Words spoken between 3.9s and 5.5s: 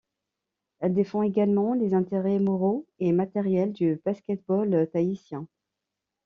basket-ball tahitien.